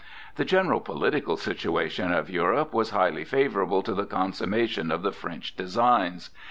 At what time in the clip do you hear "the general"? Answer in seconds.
0.35-0.79